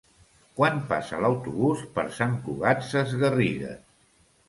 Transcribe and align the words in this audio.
Quan 0.59 0.79
passa 0.93 1.19
l'autobús 1.25 1.85
per 1.99 2.07
Sant 2.17 2.35
Cugat 2.49 2.85
Sesgarrigues? 2.91 3.81